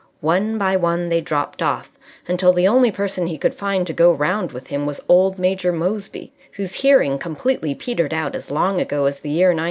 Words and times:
One 0.21 0.57
by 0.57 0.77
one 0.77 1.09
they 1.09 1.21
dropped 1.21 1.61
off, 1.61 1.91
until 2.27 2.51
the 2.53 2.67
only 2.67 2.89
person 2.91 3.27
he 3.27 3.37
could 3.37 3.53
find 3.53 3.85
to 3.85 3.93
go 3.93 4.11
round 4.11 4.51
with 4.51 4.65
him 4.69 4.87
was 4.87 4.99
old 5.07 5.37
Major 5.37 5.71
Moseby, 5.71 6.31
whose 6.53 6.73
hearing 6.73 7.19
completely 7.19 7.75
petered 7.75 8.11
out 8.11 8.33
as 8.33 8.49
long 8.49 8.81
ago 8.81 9.05
as 9.05 9.19
the 9.19 9.29
year 9.29 9.49
'98. 9.53 9.59